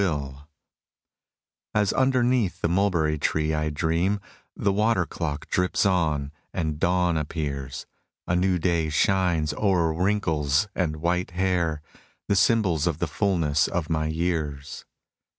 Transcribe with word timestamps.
INDIAN 0.01 0.15
INFLUENCE 0.15 0.33
33 1.75 1.81
As 1.81 1.93
underneath 1.93 2.61
the 2.61 2.67
mulberry 2.67 3.19
tree 3.19 3.53
I 3.53 3.69
dream, 3.69 4.19
The 4.55 4.73
water 4.73 5.05
olook 5.05 5.45
drips 5.49 5.85
on, 5.85 6.31
and 6.51 6.79
dawn 6.79 7.17
appears: 7.17 7.85
A 8.25 8.35
new 8.35 8.57
day 8.57 8.89
shines 8.89 9.53
o'er 9.53 9.93
wrinkles 9.93 10.67
and 10.73 10.95
white 10.95 11.29
hair, 11.29 11.83
The 12.27 12.35
symbols 12.35 12.87
of 12.87 12.97
the 12.97 13.05
fulness 13.05 13.67
of 13.67 13.91
my 13.91 14.07
years. 14.07 14.85